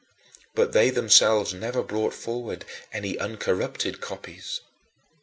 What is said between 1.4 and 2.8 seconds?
never brought forward